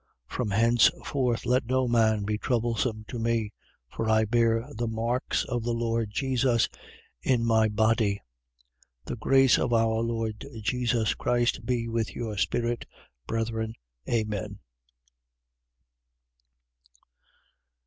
[0.31, 0.35] 6:17.
[0.35, 3.51] From henceforth let no man be troublesome to me:
[3.87, 6.67] for I bear the marks of the Lord Jesus
[7.21, 8.13] in my body.
[9.05, 9.05] 6:18.
[9.05, 12.87] The grace of our Lord Jesus Christ be with your spirit,
[13.27, 13.75] brethren.
[14.09, 14.57] Amen.